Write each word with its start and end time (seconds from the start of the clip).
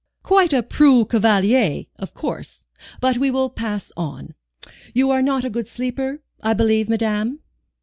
"Quite 0.23 0.51
a 0.51 0.63
preux 0.63 1.05
cavalier, 1.05 1.83
of 1.99 2.15
course. 2.15 2.65
But 3.01 3.19
we 3.19 3.29
will 3.29 3.51
pass 3.51 3.91
on. 3.95 4.33
You 4.95 5.11
are 5.11 5.21
not 5.21 5.45
a 5.45 5.49
good 5.51 5.67
sleeper, 5.67 6.23
I 6.41 6.55
believe, 6.55 6.89
madame?" 6.89 7.41